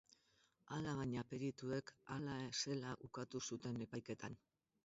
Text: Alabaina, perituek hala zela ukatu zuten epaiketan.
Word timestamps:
Alabaina, 0.77 1.25
perituek 1.33 1.93
hala 2.15 2.39
zela 2.63 2.97
ukatu 3.09 3.47
zuten 3.51 3.81
epaiketan. 3.89 4.43